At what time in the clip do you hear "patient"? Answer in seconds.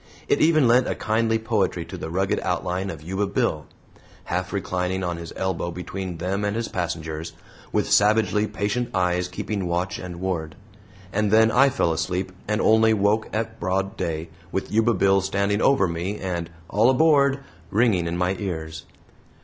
8.47-8.89